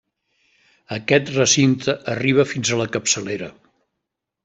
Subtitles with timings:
[0.95, 3.53] Aquest recinte arriba fins a la capçalera.